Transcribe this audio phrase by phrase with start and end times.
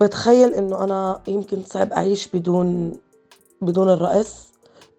[0.00, 2.92] بتخيل إنه أنا يمكن صعب أعيش بدون
[3.62, 4.48] بدون الرقص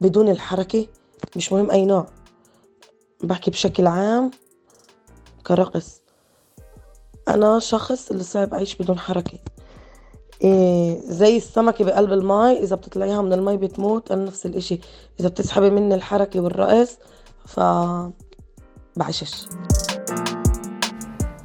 [0.01, 0.88] بدون الحركة
[1.36, 2.05] مش مهم أي نوع.
[3.23, 4.32] بحكي بشكل عام
[5.47, 6.01] كرقص.
[7.27, 9.39] أنا شخص اللي صعب أعيش بدون حركة.
[10.43, 14.11] إيه زي السمكة بقلب الماء إذا بتطلعيها من الماء بتموت.
[14.11, 14.79] أنا نفس الإشي.
[15.19, 16.97] إذا بتسحبي مني الحركة والرقص
[17.46, 17.60] ف
[18.96, 19.46] بعشش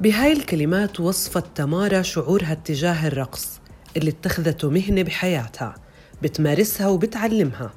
[0.01, 3.59] بهاي الكلمات وصفت تمارا شعورها اتجاه الرقص
[3.97, 5.75] اللي اتخذته مهنة بحياتها
[6.21, 7.71] بتمارسها وبتعلمها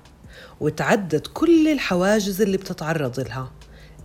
[0.60, 3.52] وتعدت كل الحواجز اللي بتتعرض لها.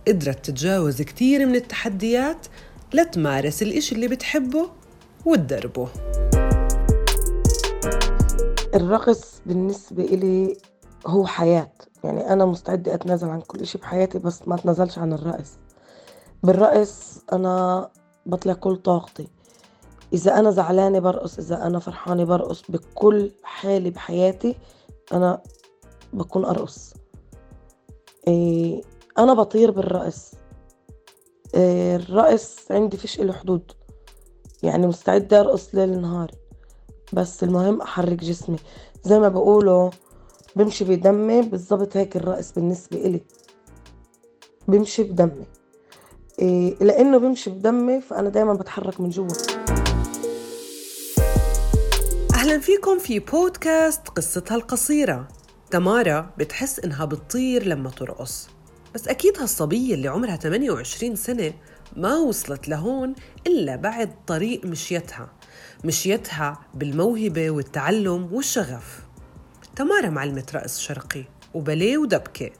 [0.08, 2.46] قدرت تتجاوز كتير من التحديات
[2.94, 4.70] لتمارس الإشي اللي بتحبه
[5.24, 5.88] وتدربه.
[8.74, 10.56] الرقص بالنسبة إلي
[11.06, 11.72] هو حياة.
[12.04, 15.50] يعني أنا مستعدة أتنازل عن كل إشي بحياتي بس ما أتنازلش عن الرقص.
[16.42, 17.88] بالرقص أنا
[18.26, 19.28] بطلع كل طاقتي.
[20.12, 24.56] إذا أنا زعلانة برقص إذا أنا فرحانة برقص بكل حالة بحياتي
[25.12, 25.42] أنا
[26.12, 26.94] بكون أرقص.
[28.28, 28.82] إيه
[29.18, 30.32] أنا بطير بالرقص.
[31.54, 33.72] إيه الرقص عندي فيش إله حدود.
[34.62, 36.30] يعني مستعدة أرقص ليل نهار.
[37.12, 38.58] بس المهم أحرك جسمي.
[39.02, 39.90] زي ما بقولوا
[40.56, 43.20] بمشي بدمي بالضبط هيك الرقص بالنسبة إلي.
[44.68, 45.46] بمشي بدمي.
[46.38, 49.28] إيه لأنه بمشي بدمي فأنا دايما بتحرك من جوا.
[52.34, 55.28] أهلا فيكم في بودكاست قصتها القصيرة.
[55.70, 58.48] تمارا بتحس إنها بتطير لما ترقص.
[58.94, 61.52] بس أكيد هالصبية اللي عمرها 28 سنة
[61.96, 63.14] ما وصلت لهون
[63.46, 65.28] إلا بعد طريق مشيتها.
[65.84, 69.00] مشيتها بالموهبة والتعلم والشغف.
[69.76, 72.50] تمارا معلمة رقص شرقي وباليه ودبكة.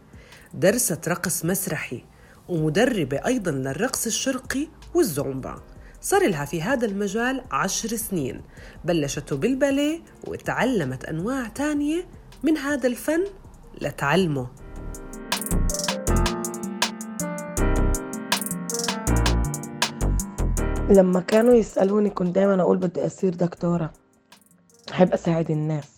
[0.55, 2.05] درست رقص مسرحي.
[2.49, 5.55] ومدربة أيضا للرقص الشرقي والزومبا.
[6.01, 8.41] صار لها في هذا المجال عشر سنين.
[8.85, 12.07] بلشته بالباليه وتعلمت أنواع تانية
[12.43, 13.25] من هذا الفن
[13.81, 14.49] لتعلمه.
[20.91, 23.93] لما كانوا يسألوني كنت دايما أقول بدي أصير دكتورة.
[24.91, 25.89] أحب أساعد الناس.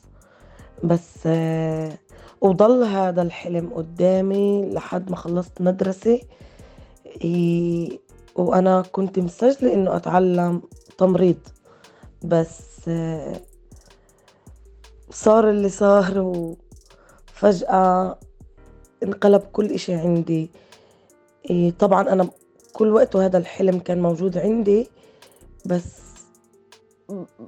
[0.85, 1.99] بس آه،
[2.41, 6.21] وضل هذا الحلم قدامي لحد ما خلصت مدرسة.
[8.35, 10.63] وأنا كنت مسجلة إنه أتعلم
[10.99, 11.37] تمريض.
[12.25, 12.91] بس
[15.11, 16.19] صار اللي صار
[17.33, 18.19] وفجأة
[19.03, 20.51] انقلب كل إشي عندي.
[21.79, 22.29] طبعا أنا
[22.73, 24.89] كل وقت وهذا الحلم كان موجود عندي
[25.67, 25.85] بس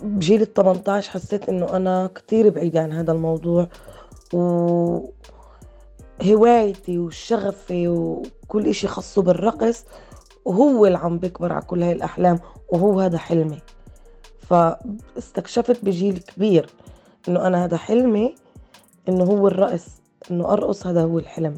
[0.02, 3.68] بجيل ال 18 حسيت إنه أنا كتير بعيدة عن هذا الموضوع.
[6.20, 9.84] وهوايتي وشغفي وكل إشي خاصه بالرقص
[10.44, 13.58] وهو اللي عم بيكبر على كل هاي الأحلام وهو هذا حلمي.
[14.48, 16.70] فاستكشفت بجيل كبير
[17.28, 18.34] إنه أنا هذا حلمي
[19.08, 19.86] إنه هو الرقص
[20.30, 21.56] إنه أرقص هذا هو الحلم.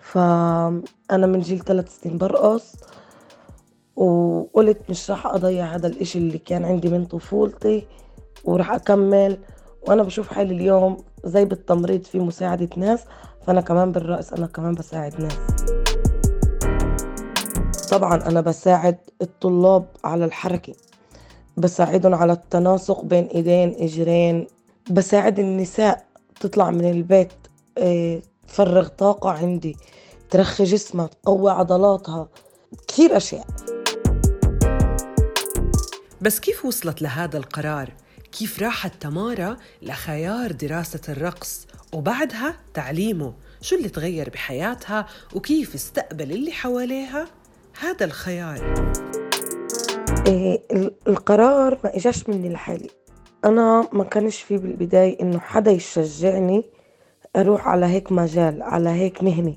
[0.00, 2.72] فأنا من جيل ثلاث سنين برقص
[3.96, 7.86] وقلت مش راح أضيع هذا الإشي اللي كان عندي من طفولتي
[8.44, 9.38] وراح أكمل.
[9.88, 13.00] وأنا بشوف حالي اليوم زي بالتمريض في مساعدة ناس
[13.46, 15.36] فأنا كمان بالرقص أنا كمان بساعد ناس.
[17.90, 20.74] طبعا أنا بساعد الطلاب على الحركة.
[21.56, 24.46] بساعدهم على التناسق بين إيدين إجرين.
[24.90, 26.04] بساعد النساء
[26.40, 27.32] تطلع من البيت
[27.78, 29.76] آه، تفرغ طاقة عندي
[30.30, 32.28] ترخي جسمها تقوي عضلاتها.
[32.88, 33.46] كثير أشياء.
[36.20, 37.92] بس كيف وصلت لهذا القرار؟
[38.32, 46.52] كيف راحت تمارا لخيار دراسة الرقص وبعدها تعليمه؟ شو اللي تغير بحياتها وكيف استقبل اللي
[46.52, 47.26] حواليها؟
[47.80, 48.92] هذا الخيار؟
[50.26, 50.62] إيه
[51.08, 52.90] القرار ما إجاش مني لحالي.
[53.44, 56.64] أنا ما كانش في بالبداية إنه حدا يشجعني
[57.36, 59.56] أروح على هيك مجال على هيك مهنة.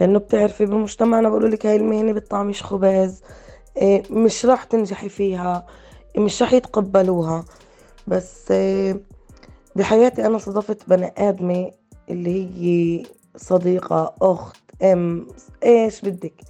[0.00, 3.22] لأنه بتعرفي بمجتمعنا بقولوا لك هاي المهنة بتطعميش خبز
[3.76, 5.66] إيه، مش راح تنجحي فيها
[6.18, 7.44] مش راح يتقبلوها.
[8.06, 8.52] بس
[9.76, 11.70] بحياتي أنا صادفت بني آدمة
[12.10, 13.02] اللي هي
[13.36, 15.26] صديقة أخت أم
[15.64, 16.40] إيش بدك؟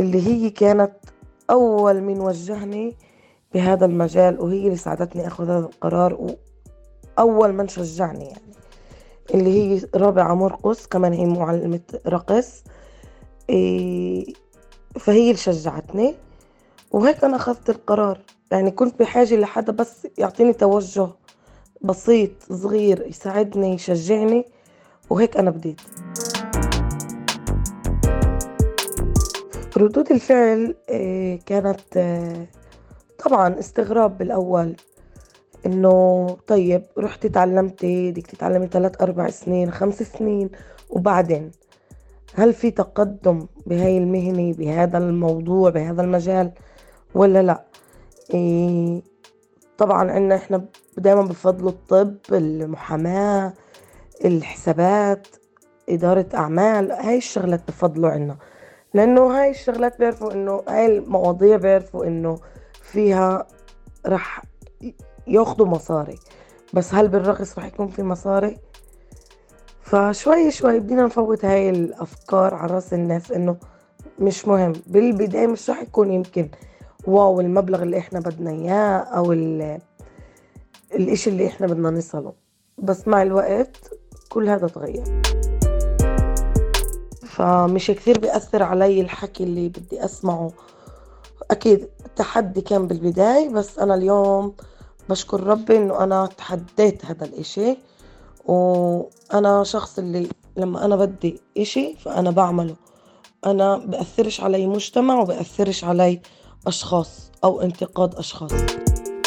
[0.00, 0.92] اللي هي كانت
[1.50, 2.96] أول من وجهني
[3.54, 6.36] بهذا المجال وهي اللي ساعدتني آخذ هذا القرار
[7.18, 8.52] وأول من شجعني يعني.
[9.34, 12.64] اللي هي رابعة مرقص كمان هي معلمة رقص
[13.50, 14.32] إيه
[14.98, 16.14] فهي اللي شجعتني.
[16.90, 18.20] وهيك أنا أخذت القرار.
[18.50, 21.08] يعني كنت بحاجة لحدا بس يعطيني توجه
[21.82, 24.44] بسيط صغير يساعدني يشجعني
[25.10, 25.80] وهيك أنا بديت.
[29.76, 32.50] ردود الفعل إيه كانت إيه
[33.24, 34.76] طبعا استغراب بالأول.
[35.66, 40.50] إنه طيب رحتي تعلمتي بدك تتعلمي ثلاث أربع سنين خمس سنين
[40.90, 41.50] وبعدين؟
[42.34, 46.52] هل في تقدم بهاي المهنة بهذا الموضوع بهذا المجال؟
[47.14, 47.64] ولا لا؟
[48.34, 49.02] إيه
[49.78, 50.64] طبعا عنا إحنا
[50.98, 53.52] دايما بفضلوا الطب المحاماة
[54.24, 55.26] الحسابات
[55.88, 58.36] إدارة أعمال هاي الشغلات بفضلوا عنا.
[58.94, 62.38] لأنه هاي الشغلات بيعرفوا إنه هاي المواضيع بيعرفوا إنه
[62.82, 63.46] فيها
[64.06, 64.42] رح
[65.26, 66.18] ياخدوا مصاري.
[66.74, 68.58] بس هل بالرقص رح يكون في مصاري؟
[69.82, 73.56] فشوي شوي بدينا نفوت هاي الأفكار على رأس الناس إنه
[74.18, 74.72] مش مهم.
[74.86, 76.48] بالبداية مش رح يكون يمكن
[77.08, 79.32] واو المبلغ اللي إحنا بدنا إياه أو
[80.94, 82.32] الإشي اللي إحنا بدنا نصله.
[82.78, 83.76] بس مع الوقت
[84.28, 85.22] كل هذا تغير.
[87.26, 90.50] فمش كثير بيأثر علي الحكي اللي بدي أسمعه.
[91.50, 94.54] أكيد التحدي كان بالبداية بس أنا اليوم
[95.08, 97.76] بشكر ربي إنه أنا تحديت هذا الإشي.
[98.46, 102.76] وأنا شخص اللي لما أنا بدي إشي فأنا بعمله.
[103.46, 106.20] أنا بأثرش علي مجتمع وبأثرش علي
[106.68, 108.52] أشخاص أو انتقاد أشخاص.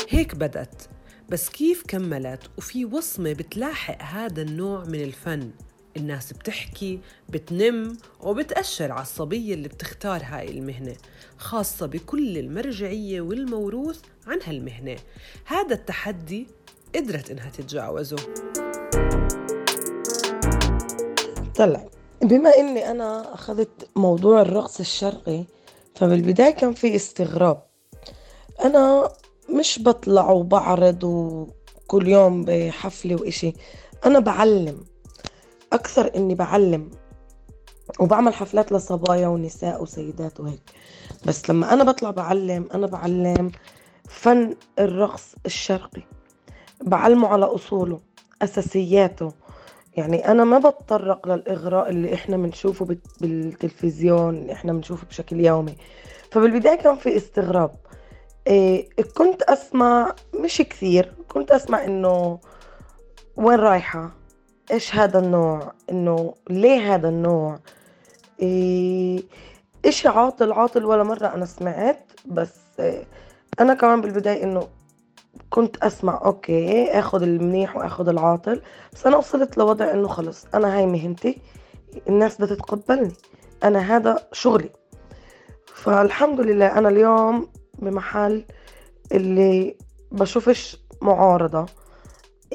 [0.10, 0.82] هيك بدأت
[1.30, 5.52] بس كيف كملت؟ وفي وصمة بتلاحق هذا النوع من الفن.
[5.98, 7.00] الناس بتحكي
[7.30, 10.96] بتنم وبتأشر على الصبية اللي بتختار هاي المهنة
[11.38, 14.96] خاصة بكل المرجعية والموروث عن هالمهنة.
[15.46, 16.48] هذا التحدي
[16.96, 18.18] قدرت إنها تتجاوزه.
[21.56, 21.90] طلع.
[22.22, 25.46] بما إني أنا أخذت موضوع الرقص الشرقي
[26.02, 27.64] فبالبداية كان في استغراب.
[28.66, 29.10] أنا
[29.50, 33.54] مش بطلع وبعرض وكل يوم بحفلة وإشي.
[34.06, 34.86] أنا بعلم
[35.74, 36.92] أكثر إني بعلم
[38.00, 40.62] وبعمل حفلات لصبايا ونساء وسيدات وهيك.
[41.26, 43.52] بس لما أنا بطلع بعلم أنا بعلم
[44.10, 46.02] فن الرقص الشرقي
[46.84, 48.00] بعلمه على أصوله
[48.42, 49.34] أساسياته
[49.98, 52.86] يعني أنا ما بتطرق للإغراء اللي إحنا بنشوفه
[53.22, 55.76] بالتلفزيون اللي إحنا بنشوفه بشكل يومي.
[56.32, 57.72] فبالبداية كان في استغراب.
[58.48, 62.40] إيه كنت أسمع مش كثير كنت أسمع إنه
[63.38, 64.12] وين رايحة؟
[64.72, 67.60] إيش هذا النوع؟ إنه ليه هذا النوع؟
[68.42, 69.24] إيه
[69.86, 73.04] إشي عاطل عاطل ولا مرة أنا سمعت بس إيه
[73.60, 74.68] أنا كمان بالبداية إنه
[75.50, 78.62] كنت أسمع أوكي أخذ المنيح وأخذ العاطل
[78.94, 81.38] بس أنا وصلت لوضع إنه خلص أنا هاي مهنتي
[82.10, 83.12] الناس بتتقبلني
[83.64, 84.70] أنا هذا شغلي.
[85.76, 87.48] فالحمد لله أنا اليوم
[87.80, 88.46] بمحل
[89.12, 89.76] اللي
[90.12, 91.66] بشوفش معارضة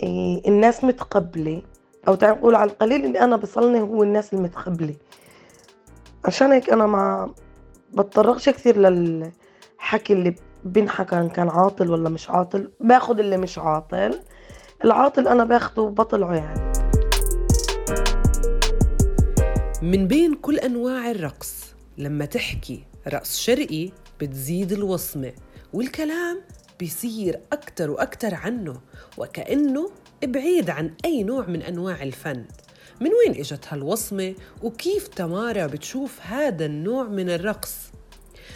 [0.02, 1.62] إيه الناس متقبلة
[2.08, 4.94] أو تعال نقول على القليل اللي أنا بصلني هو الناس المتقبلة.
[6.24, 7.34] عشان هيك أنا ما
[7.92, 10.34] بتطرقش كثير للحكي اللي
[10.66, 14.20] بنحكى إن كان عاطل ولا مش عاطل باخد اللي مش عاطل.
[14.84, 16.72] العاطل أنا باخده وبطلعه يعني.
[19.82, 21.64] من بين كل أنواع الرقص
[21.98, 23.90] لما تحكي رقص شرقي
[24.20, 25.32] بتزيد الوصمة
[25.72, 26.40] والكلام
[26.80, 28.80] بيصير أكتر وأكتر عنه
[29.18, 29.90] وكأنه
[30.24, 32.44] بعيد عن أي نوع من أنواع الفن.
[33.00, 37.76] من وين إجت هالوصمة؟ وكيف تمارا بتشوف هذا النوع من الرقص؟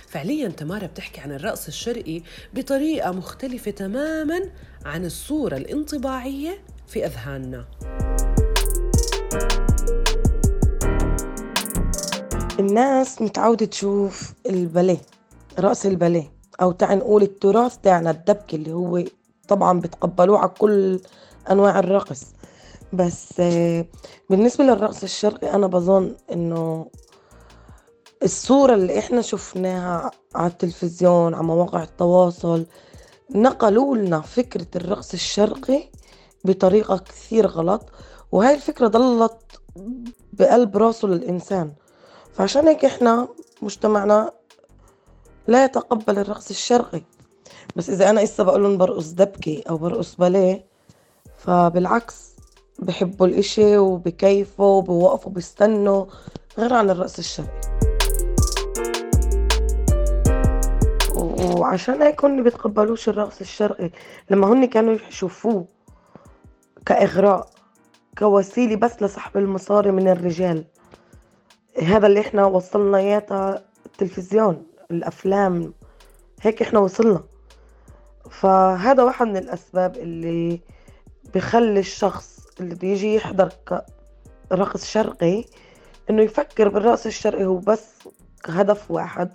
[0.08, 2.22] فعليا تمارا بتحكي عن الرقص الشرقي
[2.54, 4.40] بطريقة مختلفة تماما
[4.84, 7.64] عن الصورة الانطباعية في أذهاننا.
[12.60, 15.00] الناس متعودة تشوف الباليه
[15.58, 16.32] رقص الباليه
[16.62, 19.04] أو تعال نقول التراث تاعنا الدبكة اللي هو
[19.48, 21.00] طبعا بتقبلوه على كل
[21.50, 22.22] أنواع الرقص.
[22.92, 23.42] بس
[24.30, 26.86] بالنسبة للرقص الشرقي أنا بظن إنه
[28.22, 32.66] الصورة اللي إحنا شفناها على التلفزيون على مواقع التواصل
[33.34, 35.82] نقلوا لنا فكرة الرقص الشرقي
[36.44, 37.88] بطريقة كثير غلط
[38.32, 39.60] وهاي الفكرة ضلت
[40.32, 41.72] بقلب راسه للإنسان.
[42.32, 43.28] فعشان هيك إحنا
[43.62, 44.32] مجتمعنا
[45.48, 47.02] لا يتقبل الرقص الشرقي.
[47.76, 50.66] بس إذا أنا إسا بقول لهم برقص دبكة أو برقص باليه
[51.36, 52.30] فبالعكس
[52.78, 56.06] بحبوا الإشي وبكيفوا وبوقفوا بيستنوا
[56.58, 57.79] غير عن الرقص الشرقي.
[61.40, 63.90] وعشان هيك هن بيتقبلوش الرقص الشرقي.
[64.30, 65.66] لما هن كانوا يشوفوه
[66.86, 67.50] كإغراء
[68.18, 70.64] كوسيلة بس لسحب المصاري من الرجال.
[71.82, 75.74] هذا اللي إحنا وصلنا إياه التلفزيون الأفلام.
[76.42, 77.20] هيك إحنا وصلنا.
[78.30, 80.60] فهذا واحد من الأسباب اللي
[81.34, 83.52] بخلي الشخص اللي بيجي يحضر
[84.52, 85.44] رقص شرقي
[86.10, 87.88] إنه يفكر بالرقص الشرقي هو بس
[88.46, 89.32] هدف واحد.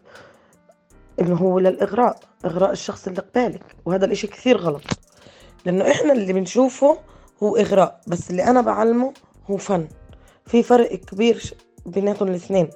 [1.22, 4.82] انه هو للإغراء إغراء الشخص اللي قبالك وهذا الإشي كثير غلط.
[5.66, 6.98] لأنه إحنا اللي بنشوفه
[7.44, 9.14] هو إغراء بس اللي أنا بعلمه
[9.52, 9.88] هو فن.
[10.46, 11.54] في فرق كبير
[11.86, 12.70] بيناتهم الاثنين.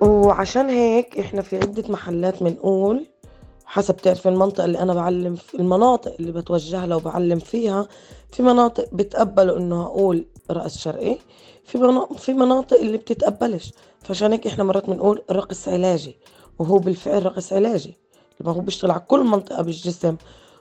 [0.00, 3.06] وعشان هيك إحنا في عدة محلات بنقول
[3.64, 7.88] حسب تعرف المنطقة اللي أنا بعلم في المناطق اللي بتوجه لها وبعلم فيها
[8.32, 11.18] في مناطق بتقبلوا إنه أقول رقص شرقي
[11.64, 13.72] في مناطق في مناطق اللي بتتقبلش.
[14.02, 16.16] فعشان هيك إحنا مرات بنقول رقص علاجي
[16.58, 17.98] وهو بالفعل رقص علاجي.
[18.40, 20.16] ما هو بيشتغل على كل منطقة بالجسم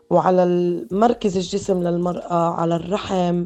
[0.10, 0.46] وعلى
[0.92, 3.46] مركز الجسم للمرأة على الرحم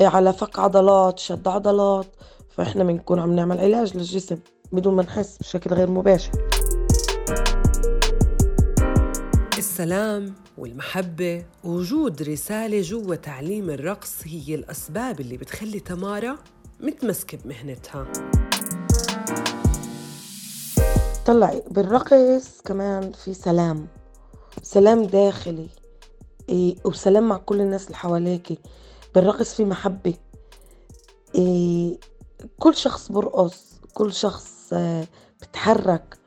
[0.00, 2.06] على فك عضلات شد عضلات
[2.50, 4.38] فإحنا بنكون عم نعمل علاج للجسم
[4.72, 6.30] بدون ما نحس بشكل غير مباشر.
[9.74, 11.44] السلام والمحبة.
[11.64, 16.38] ووجود رسالة جوا تعليم الرقص هي الأسباب اللي بتخلي تمارا
[16.80, 18.12] متمسكة بمهنتها.
[21.26, 23.88] طلعي بالرقص كمان في سلام.
[24.62, 25.68] سلام داخلي
[26.48, 28.58] إيه وسلام مع كل الناس اللي حواليكي.
[29.14, 30.14] بالرقص في محبة
[31.34, 31.98] إيه
[32.58, 35.06] كل شخص برقص كل شخص آه
[35.42, 36.18] بتحرك.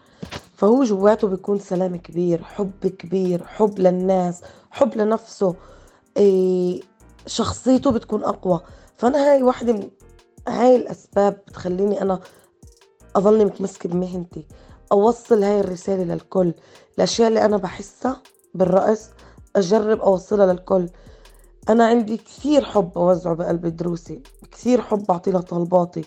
[0.58, 5.56] فهو جواته بيكون سلام كبير حب كبير حب للناس حب لنفسه
[6.18, 6.82] إيه
[7.26, 8.62] شخصيته بتكون أقوى.
[8.96, 9.90] فأنا هاي واحدة من
[10.48, 12.20] هاي الأسباب بتخليني أنا
[13.16, 14.48] أظلني متمسكة بمهنتي.
[14.92, 16.54] أوصل هاي الرسالة للكل.
[16.98, 18.22] الأشياء اللي أنا بحسها
[18.54, 19.10] بالرقص
[19.56, 20.90] أجرب أوصلها للكل.
[21.70, 24.22] أنا عندي كثير حب أوزعه بقلب دروسي
[24.52, 26.06] كثير حب أعطي له طلباتي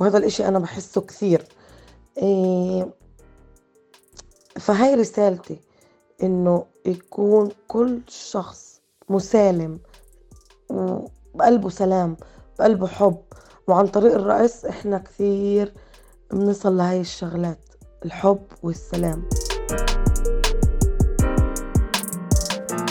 [0.00, 1.44] وهذا الإشي أنا بحسه كثير.
[2.18, 2.98] إيه
[4.58, 5.60] فهاي رسالتي
[6.22, 9.78] إنه يكون كل شخص مسالم
[10.68, 12.16] وبقلبه سلام
[12.58, 13.18] بقلبه حب.
[13.66, 15.72] وعن طريق الرقص إحنا كثير
[16.30, 17.58] بنصل لهاي الشغلات
[18.04, 19.28] الحب والسلام.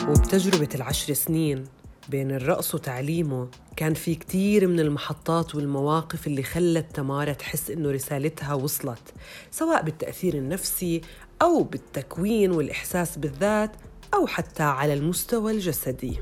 [0.09, 1.63] وبتجربة العشر سنين
[2.09, 8.53] بين الرقص وتعليمه كان في كتير من المحطات والمواقف اللي خلت تمارا تحس إنه رسالتها
[8.53, 9.13] وصلت
[9.51, 11.01] سواء بالتأثير النفسي
[11.41, 13.71] أو بالتكوين والإحساس بالذات
[14.13, 16.19] أو حتى على المستوى الجسدي.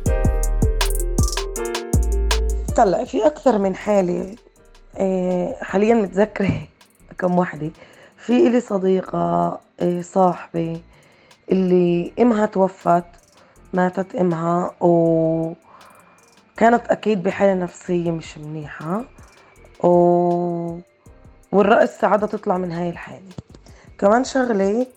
[2.77, 4.35] طلع في أكثر من حالة
[4.99, 6.67] إيه، حاليا متذكرة
[7.19, 7.71] كم وحدة.
[8.17, 10.81] في إلي صديقة إيه، صاحبة
[11.51, 13.05] اللي إمها توفت
[13.73, 15.55] ماتت إمها وكانت
[16.87, 19.05] أكيد بحالة نفسية مش منيحة
[19.83, 19.89] و...
[21.51, 23.29] والرأس ساعدها تطلع من هاي الحالة.
[23.99, 24.87] كمان شغلة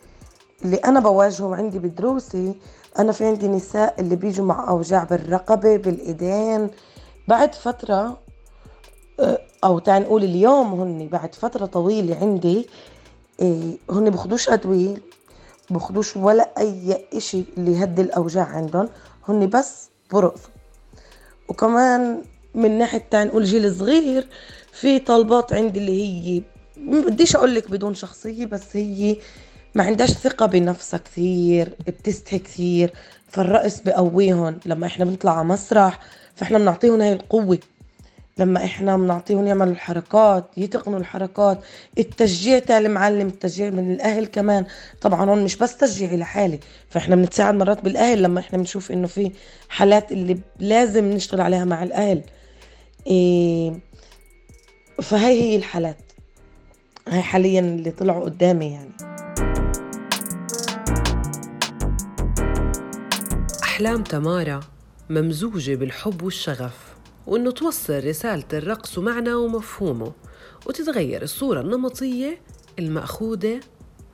[0.64, 2.54] اللي أنا بواجهه عندي بدروسي
[2.98, 6.70] أنا في عندي نساء اللي بيجوا مع أوجاع بالرقبة بالإيدين.
[7.28, 8.18] بعد فترة
[9.20, 12.68] آه، أو تعال نقول اليوم هن بعد فترة طويلة عندي
[13.40, 14.96] إيه، هن بخدوش أدوية
[15.70, 18.88] بخدوش ولا أي إشي اللي يهدي الأوجاع عندهم
[19.28, 20.50] هن بس برقصوا
[21.48, 22.22] وكمان
[22.54, 24.28] من ناحية تعال نقول جيل صغير
[24.72, 26.42] في طلبات عندي اللي هي
[26.76, 29.16] بديش أقول لك بدون شخصية بس هي
[29.78, 32.92] ما عندهاش ثقة بنفسها كثير بتستحي كثير
[33.28, 35.98] فالرقص بقويهم لما إحنا بنطلع على مسرح
[36.34, 37.58] فإحنا بنعطيهم هاي القوة.
[38.38, 41.60] لما إحنا بنعطيهم يعملوا الحركات يتقنوا الحركات.
[41.98, 44.66] التشجيع تاع المعلم التشجيع من الأهل كمان.
[45.00, 46.58] طبعا هون مش بس تشجيعي لحالي.
[46.90, 48.22] فإحنا بنتساعد مرات بالأهل.
[48.22, 49.32] لما إحنا بنشوف إنه في
[49.68, 52.22] حالات اللي لازم نشتغل عليها مع الأهل.
[53.06, 53.72] إيه
[55.02, 55.96] فهي هي الحالات.
[57.08, 59.17] هاي حاليا اللي طلعوا قدامي يعني.
[63.78, 64.60] أحلام تمارا
[65.10, 66.94] ممزوجة بالحب والشغف
[67.26, 70.12] وإنه توصل رسالة الرقص ومعنى ومفهومه
[70.66, 72.38] وتتغير الصورة النمطية
[72.78, 73.60] المأخوذة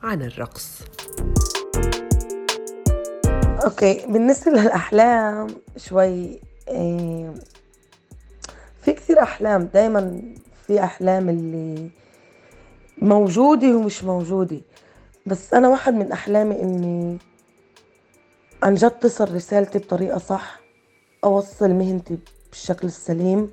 [0.03, 0.81] عن الرقص.
[3.65, 7.33] أوكي بالنسبة للأحلام شوي إيه
[8.81, 10.21] في كثير أحلام دايما
[10.67, 11.89] في أحلام اللي
[12.97, 14.61] موجودة ومش موجودة.
[15.25, 17.17] بس أنا واحد من أحلامي إني
[18.65, 20.59] عن جد تصل رسالتي بطريقة صح
[21.23, 22.17] أوصل مهنتي
[22.49, 23.51] بالشكل السليم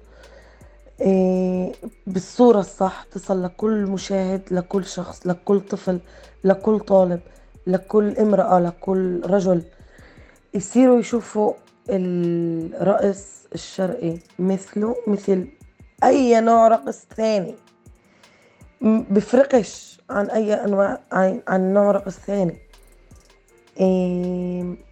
[1.01, 1.73] إيه
[2.07, 6.01] بالصورة الصح تصل لكل مشاهد لكل شخص لكل طفل
[6.45, 7.21] لكل طالب
[7.67, 9.63] لكل امرأة لكل رجل.
[10.55, 11.53] يصيروا يشوفوا
[11.89, 15.49] الرقص الشرقي مثله مثل
[16.05, 17.55] أي نوع رقص ثاني.
[18.83, 21.01] بفرقش عن أي أنواع
[21.49, 22.59] عن, نوع رقص ثاني.
[23.81, 24.92] إيه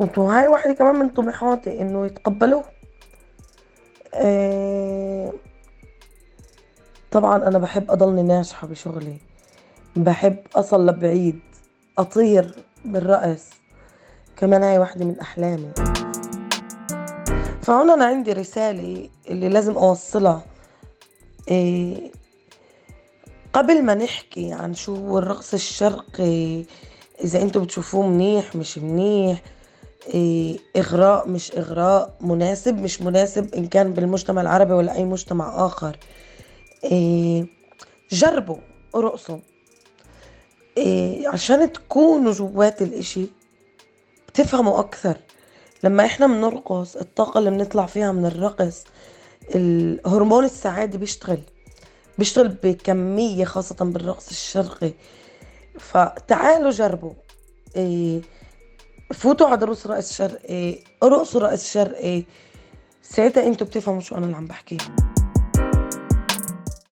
[0.00, 2.64] وهاي واحدة كمان من طموحاتي إنه يتقبلوه
[4.14, 5.32] إيه
[7.10, 9.16] طبعا أنا بحب أضلني ناجحة بشغلي.
[9.96, 11.40] بحب أصل لبعيد
[11.98, 12.54] أطير
[12.84, 13.50] بالرقص
[14.36, 15.72] كمان هاي واحدة من أحلامي.
[17.62, 20.42] فهون أنا عندي رسالة اللي لازم أوصلها.
[21.48, 22.10] إيه
[23.52, 26.64] قبل ما نحكي عن شو هو الرقص الشرقي
[27.24, 29.42] إذا أنتم بتشوفوه منيح مش منيح
[30.76, 35.96] إغراء مش إغراء مناسب مش مناسب إن كان بالمجتمع العربي ولا أي مجتمع آخر.
[36.84, 37.46] إيه
[38.10, 38.56] جربوا
[38.94, 39.38] ارقصوا
[40.76, 43.26] إيه عشان تكونوا جوات الإشي
[44.28, 45.16] بتفهموا أكثر.
[45.84, 48.84] لما إحنا بنرقص الطاقة اللي بنطلع فيها من الرقص
[49.54, 51.40] الهرمون السعادة بيشتغل.
[52.18, 54.92] بيشتغل بكمية خاصة بالرقص الشرقي.
[55.78, 57.12] فتعالوا جربوا.
[57.76, 58.20] إيه
[59.14, 62.22] فوتوا على دروس رقص شرقي ارقصوا رقص شرقي
[63.02, 64.78] ساعتها أنتوا بتفهموا شو أنا اللي عم بحكيه